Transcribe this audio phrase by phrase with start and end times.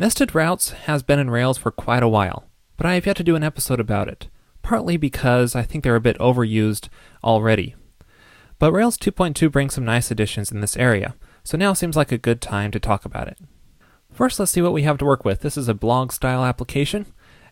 [0.00, 2.48] Nested routes has been in Rails for quite a while,
[2.78, 4.28] but I have yet to do an episode about it,
[4.62, 6.88] partly because I think they're a bit overused
[7.22, 7.74] already.
[8.58, 12.16] But Rails 2.2 brings some nice additions in this area, so now seems like a
[12.16, 13.36] good time to talk about it.
[14.10, 15.40] First, let's see what we have to work with.
[15.40, 17.04] This is a blog style application,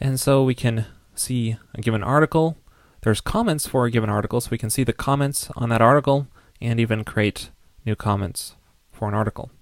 [0.00, 2.58] and so we can see a given article.
[3.02, 6.26] There's comments for a given article, so we can see the comments on that article
[6.60, 7.50] and even create
[7.86, 8.56] new comments
[8.90, 9.52] for an article.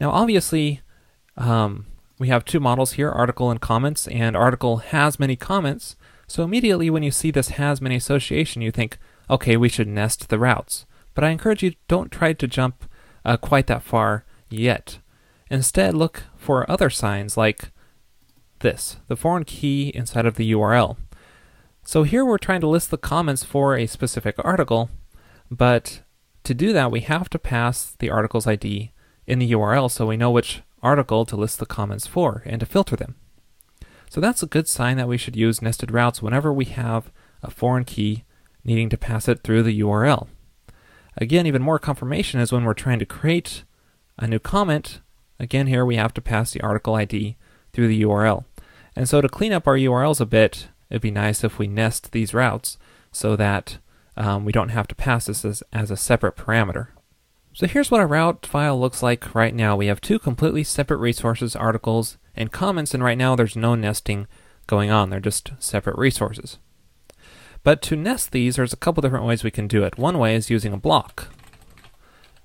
[0.00, 0.80] Now, obviously,
[1.36, 1.86] um,
[2.18, 5.96] we have two models here, article and comments, and article has many comments.
[6.26, 10.28] So immediately when you see this has many association, you think, okay, we should nest
[10.28, 10.86] the routes.
[11.14, 12.88] But I encourage you don't try to jump
[13.24, 14.98] uh, quite that far yet.
[15.50, 17.70] Instead, look for other signs like
[18.60, 20.96] this, the foreign key inside of the URL.
[21.84, 24.90] So here we're trying to list the comments for a specific article,
[25.50, 26.02] but
[26.44, 28.92] to do that, we have to pass the article's ID
[29.26, 32.66] in the URL so we know which article to list the comments for and to
[32.66, 33.16] filter them.
[34.08, 37.10] So that's a good sign that we should use nested routes whenever we have
[37.42, 38.24] a foreign key
[38.64, 40.28] needing to pass it through the URL.
[41.16, 43.64] Again, even more confirmation is when we're trying to create
[44.18, 45.00] a new comment.
[45.40, 47.36] Again, here we have to pass the article ID
[47.72, 48.44] through the URL.
[48.94, 52.12] And so to clean up our URLs a bit, it'd be nice if we nest
[52.12, 52.78] these routes
[53.12, 53.78] so that
[54.16, 56.88] um, we don't have to pass this as, as a separate parameter.
[57.56, 59.76] So here's what our route file looks like right now.
[59.76, 64.26] We have two completely separate resources, articles, and comments, and right now there's no nesting
[64.66, 65.08] going on.
[65.08, 66.58] They're just separate resources.
[67.62, 69.96] But to nest these, there's a couple different ways we can do it.
[69.96, 71.28] One way is using a block.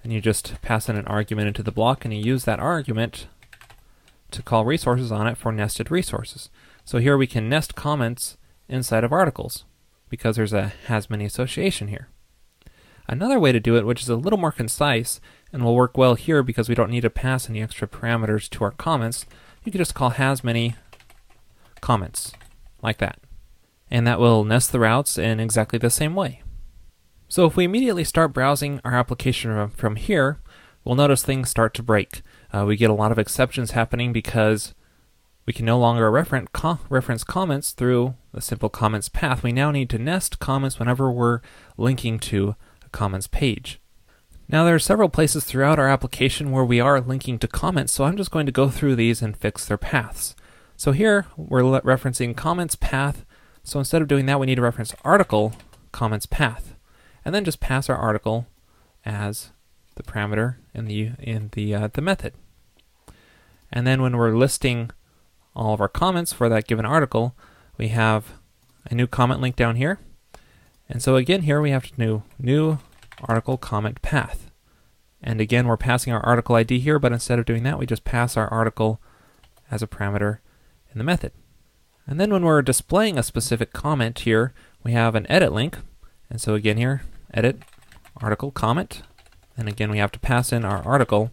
[0.01, 3.27] And you just pass in an argument into the block, and you use that argument
[4.31, 6.49] to call resources on it for nested resources.
[6.85, 8.37] So here we can nest comments
[8.69, 9.65] inside of articles
[10.07, 12.07] because there's a has many association here.
[13.11, 15.19] Another way to do it, which is a little more concise
[15.51, 18.63] and will work well here because we don't need to pass any extra parameters to
[18.63, 19.25] our comments,
[19.65, 20.75] you can just call has many
[21.81, 22.31] comments,
[22.81, 23.19] like that.
[23.91, 26.41] And that will nest the routes in exactly the same way.
[27.27, 30.39] So if we immediately start browsing our application from here,
[30.85, 32.21] we'll notice things start to break.
[32.53, 34.73] Uh, we get a lot of exceptions happening because
[35.45, 39.43] we can no longer reference comments through the simple comments path.
[39.43, 41.41] We now need to nest comments whenever we're
[41.77, 42.55] linking to
[42.91, 43.79] Comments page.
[44.47, 48.03] Now there are several places throughout our application where we are linking to comments, so
[48.03, 50.35] I'm just going to go through these and fix their paths.
[50.75, 53.23] So here we're referencing comments path,
[53.63, 55.53] so instead of doing that we need to reference article
[55.93, 56.75] comments path,
[57.23, 58.47] and then just pass our article
[59.05, 59.51] as
[59.95, 62.33] the parameter in the in the uh, the method.
[63.71, 64.91] And then when we're listing
[65.55, 67.37] all of our comments for that given article,
[67.77, 68.33] we have
[68.89, 69.99] a new comment link down here
[70.91, 72.77] and so again here we have to new
[73.23, 74.51] article comment path.
[75.23, 78.03] And again we're passing our article ID here, but instead of doing that we just
[78.03, 78.99] pass our article
[79.71, 80.39] as a parameter
[80.91, 81.31] in the method.
[82.05, 84.53] And then when we're displaying a specific comment here,
[84.83, 85.77] we have an edit link.
[86.29, 87.03] And so again here,
[87.33, 87.59] edit
[88.17, 89.03] article comment.
[89.55, 91.31] And again we have to pass in our article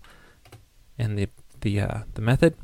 [0.96, 1.28] in the,
[1.62, 2.54] the, uh, the method.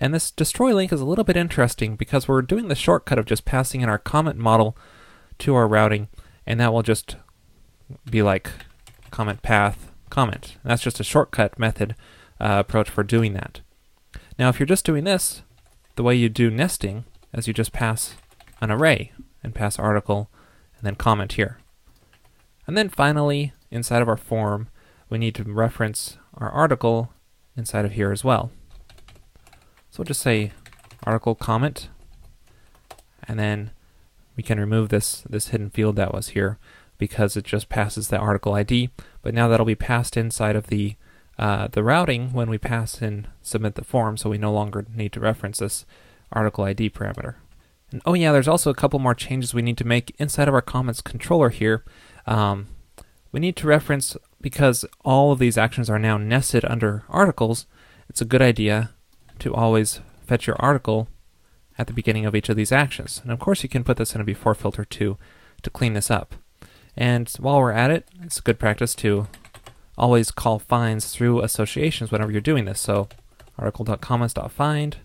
[0.00, 3.24] And this destroy link is a little bit interesting because we're doing the shortcut of
[3.24, 4.76] just passing in our comment model
[5.38, 6.08] to our routing
[6.46, 7.16] and that will just
[8.10, 8.50] be like
[9.10, 10.56] comment path comment.
[10.64, 11.96] That's just a shortcut method
[12.40, 13.60] uh, approach for doing that.
[14.38, 15.42] Now, if you're just doing this,
[15.96, 18.14] the way you do nesting is you just pass
[18.60, 19.12] an array
[19.42, 20.30] and pass article
[20.76, 21.58] and then comment here.
[22.66, 24.68] And then finally, inside of our form,
[25.10, 27.12] we need to reference our article
[27.56, 28.50] inside of here as well.
[29.90, 30.52] So we'll just say
[31.04, 31.88] article comment,
[33.28, 33.70] and then
[34.36, 36.58] we can remove this, this hidden field that was here
[36.98, 38.90] because it just passes the article ID,
[39.22, 40.96] but now that'll be passed inside of the
[41.36, 45.12] uh, the routing when we pass in submit the form, so we no longer need
[45.12, 45.84] to reference this
[46.30, 47.34] article ID parameter.
[47.90, 50.54] And oh yeah, there's also a couple more changes we need to make inside of
[50.54, 51.84] our comments controller here.
[52.26, 52.68] Um,
[53.32, 57.66] we need to reference, because all of these actions are now nested under articles,
[58.08, 58.90] it's a good idea
[59.40, 61.08] to always fetch your article
[61.78, 63.20] at the beginning of each of these actions.
[63.22, 65.16] And of course you can put this in a before filter too
[65.62, 66.34] to clean this up.
[66.96, 69.26] And while we're at it, it's good practice to
[69.96, 72.80] always call finds through associations whenever you're doing this.
[72.80, 73.08] So
[73.58, 74.96] article.comments.find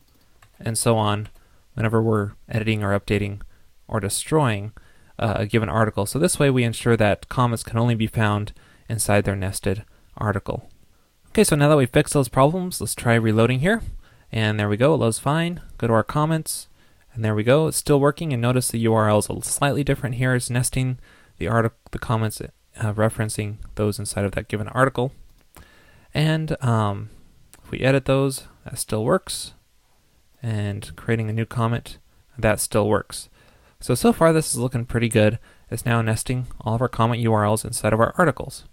[0.59, 1.29] and so on
[1.73, 3.41] whenever we're editing or updating
[3.87, 4.73] or destroying
[5.17, 6.05] uh, a given article.
[6.05, 8.53] So this way we ensure that comments can only be found
[8.87, 9.83] inside their nested
[10.17, 10.69] article.
[11.29, 13.81] Okay, so now that we've fixed those problems, let's try reloading here.
[14.31, 15.61] And there we go, it loads fine.
[15.77, 16.67] Go to our comments,
[17.13, 18.31] and there we go, it's still working.
[18.33, 20.35] And notice the URL is slightly different here.
[20.35, 20.99] It's nesting
[21.37, 25.11] the article, the comments, uh, referencing those inside of that given article.
[26.13, 27.09] And um,
[27.63, 29.53] if we edit those, that still works.
[30.41, 31.97] and creating a new comment,
[32.37, 33.29] that still works.
[33.79, 35.39] So, so far this is looking pretty good.
[35.69, 38.65] It's now nesting all of our comment URLs inside of our articles.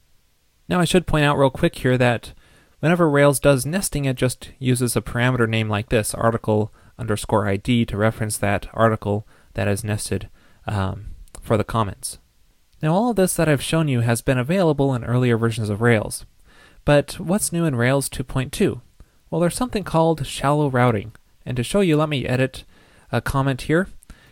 [0.68, 2.32] Now I should point out real quick here that
[2.80, 7.84] whenever Rails does nesting, it just uses a parameter name like this, article underscore ID,
[7.86, 10.28] to reference that article that is nested
[10.66, 11.06] um,
[11.40, 12.18] for the comments.
[12.82, 15.80] Now all of this that I've shown you has been available in earlier versions of
[15.80, 16.26] Rails.
[16.84, 18.80] But what's new in Rails 2.2?
[19.30, 21.12] Well, there's something called shallow routing.
[21.44, 22.64] And to show you, let me edit
[23.10, 23.88] a comment here.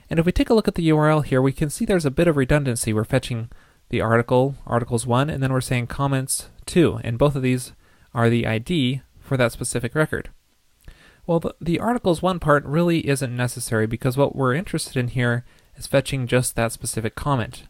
[0.08, 2.10] And if we take a look at the URL here, we can see there's a
[2.10, 2.92] bit of redundancy.
[2.92, 3.50] We're fetching
[3.88, 7.00] the article, articles 1, and then we're saying comments 2.
[7.02, 7.72] And both of these
[8.14, 10.30] are the ID for that specific record.
[11.26, 15.44] Well, the, the articles 1 part really isn't necessary because what we're interested in here
[15.76, 17.64] is fetching just that specific comment.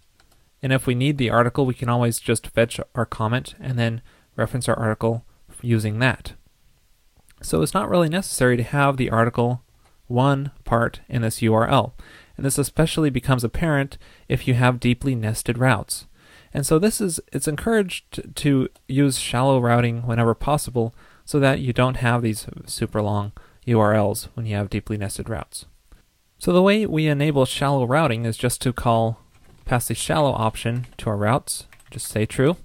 [0.62, 4.02] And if we need the article, we can always just fetch our comment and then
[4.36, 5.24] reference our article
[5.62, 6.32] using that.
[7.42, 9.62] So it's not really necessary to have the article
[10.06, 11.92] 1 part in this URL.
[12.36, 13.98] And this especially becomes apparent
[14.28, 16.06] if you have deeply nested routes.
[16.54, 21.72] And so this is it's encouraged to use shallow routing whenever possible so that you
[21.72, 23.32] don't have these super long
[23.66, 25.66] URLs when you have deeply nested routes.
[26.38, 29.18] So the way we enable shallow routing is just to call
[29.64, 32.56] pass the shallow option to our routes, just say true.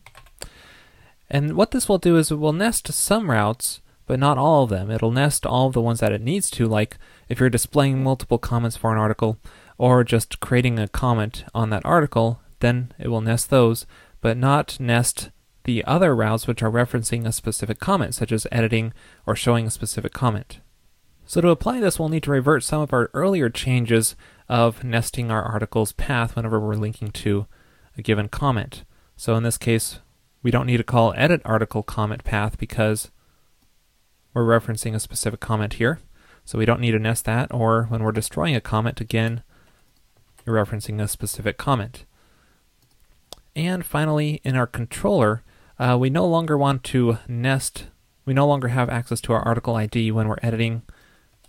[1.30, 4.70] And what this will do is it will nest some routes, but not all of
[4.70, 4.92] them.
[4.92, 6.98] It'll nest all of the ones that it needs to, like
[7.30, 9.38] if you're displaying multiple comments for an article,
[9.78, 13.86] or just creating a comment on that article, then it will nest those,
[14.22, 15.32] but not nest
[15.64, 18.94] the other routes which are referencing a specific comment, such as editing
[19.26, 20.60] or showing a specific comment.
[21.26, 24.16] So to apply this, we'll need to revert some of our earlier changes
[24.48, 27.46] of nesting our article's path whenever we're linking to
[27.98, 28.84] a given comment.
[29.16, 30.00] So in this case,
[30.42, 33.12] we don't need to call edit article comment path because
[34.34, 36.00] we're referencing a specific comment here.
[36.46, 39.44] So we don't need to nest that, or when we're destroying a comment, again,
[40.46, 42.06] you're referencing a specific comment.
[43.60, 45.44] And finally, in our controller,
[45.78, 47.88] uh, we no longer want to nest,
[48.24, 50.84] we no longer have access to our article ID when we're editing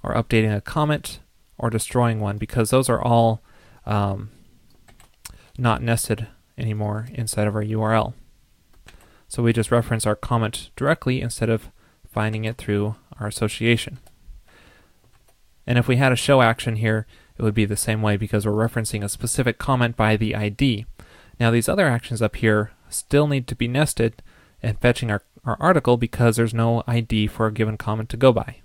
[0.02, 1.20] or updating a comment
[1.56, 3.44] or destroying one because those are all
[3.86, 4.30] um,
[5.56, 6.26] not nested
[6.58, 8.14] anymore inside of our URL.
[9.28, 11.70] So we just reference our comment directly instead of
[12.10, 14.00] finding it through our association.
[15.64, 17.06] And if we had a show action here,
[17.38, 20.86] it would be the same way because we're referencing a specific comment by the ID.
[21.40, 24.22] Now these other actions up here still need to be nested
[24.62, 28.30] and fetching our, our article because there's no ID for a given comment to go
[28.30, 28.58] by.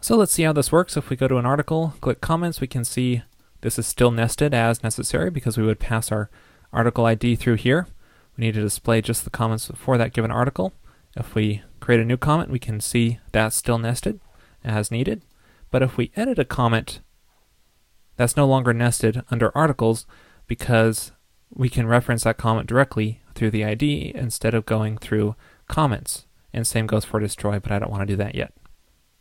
[0.00, 0.96] So let's see how this works.
[0.96, 3.22] If we go to an article, click comments, we can see
[3.62, 6.30] this is still nested as necessary because we would pass our
[6.72, 7.88] article ID through here.
[8.36, 10.72] We need to display just the comments for that given article.
[11.16, 14.20] If we create a new comment, we can see that's still nested
[14.62, 15.22] as needed.
[15.72, 17.00] But if we edit a comment,
[18.16, 20.06] that's no longer nested under articles
[20.46, 21.10] because
[21.54, 25.34] we can reference that comment directly through the ID instead of going through
[25.66, 26.26] comments.
[26.52, 28.52] And same goes for destroy, but I don't want to do that yet.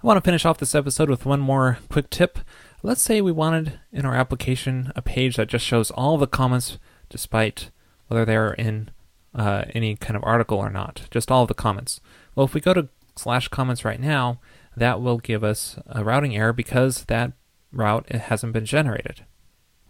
[0.03, 2.39] I want to finish off this episode with one more quick tip.
[2.83, 6.77] Let's say we wanted in our application a page that just shows all the comments
[7.09, 7.71] despite
[8.07, 8.91] whether they're in
[9.33, 11.99] uh, any kind of article or not, just all the comments.
[12.35, 14.39] Well, if we go to slash comments right now,
[14.75, 17.33] that will give us a routing error because that
[17.71, 19.25] route hasn't been generated.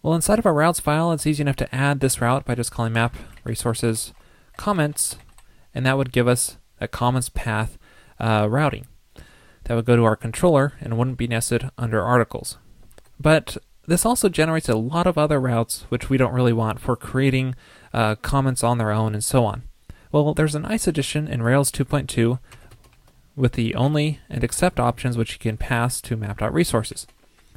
[0.02, 2.70] Well, inside of our routes file, it's easy enough to add this route by just
[2.70, 4.12] calling map resources
[4.56, 5.16] comments,
[5.74, 7.78] and that would give us a comments path
[8.20, 8.86] uh, routing.
[9.64, 12.58] That would go to our controller and wouldn't be nested under articles.
[13.18, 16.94] But this also generates a lot of other routes which we don't really want for
[16.94, 17.54] creating
[17.92, 19.62] uh, comments on their own and so on.
[20.12, 22.38] Well, there's a nice addition in Rails 2.2
[23.34, 27.06] with the only and except options which you can pass to map.resources.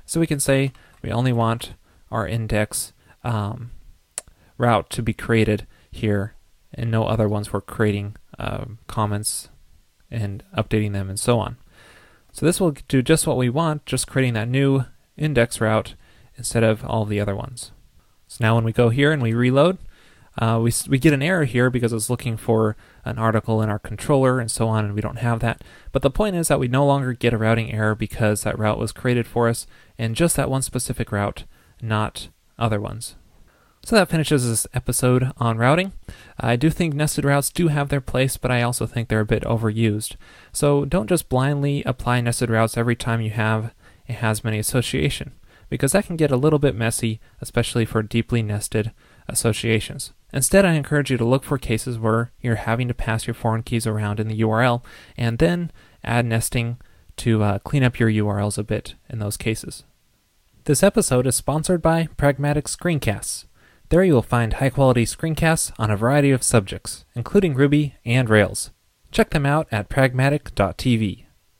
[0.06, 0.72] So we can say
[1.02, 1.74] we only want
[2.12, 3.72] our index um,
[4.58, 6.36] route to be created here,
[6.74, 9.50] and no other ones for creating uh, comments
[10.10, 11.58] and updating them and so on.
[12.32, 14.86] So this will do just what we want, just creating that new
[15.18, 15.96] index route
[16.36, 17.72] instead of all the other ones.
[18.28, 19.78] So now when we go here and we reload,
[20.38, 23.80] uh, we, we get an error here because it's looking for an article in our
[23.80, 25.62] controller and so on, and we don't have that.
[25.92, 28.80] But the point is that we no longer get a routing error because that route
[28.80, 31.44] was created for us, and just that one specific route
[31.82, 33.16] not other ones.
[33.84, 35.94] So that finishes this episode on routing.
[36.40, 39.26] I do think nested routes do have their place, but I also think they're a
[39.26, 40.16] bit overused.
[40.54, 43.74] So don't just blindly apply nested routes every time you have
[44.08, 45.32] a has many association,
[45.70, 48.92] because that can get a little bit messy, especially for deeply nested
[49.28, 50.14] associations.
[50.32, 53.64] Instead, I encourage you to look for cases where you're having to pass your foreign
[53.64, 54.84] keys around in the URL
[55.18, 55.72] and then
[56.04, 56.78] add nesting
[57.18, 59.84] to uh, clean up your URLs a bit in those cases.
[60.66, 63.46] This episode is sponsored by Pragmatic Screencasts.
[63.90, 68.30] There you will find high quality screencasts on a variety of subjects, including Ruby and
[68.30, 68.70] Rails.
[69.12, 71.26] Check them out at pragmatic.tv.